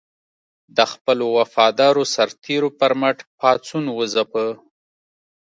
د 0.77 0.79
خپلو 0.91 1.25
وفادارو 1.37 2.03
سرتېرو 2.13 2.69
پر 2.79 2.91
مټ 3.01 3.17
پاڅون 3.39 3.85
وځپه. 3.97 4.45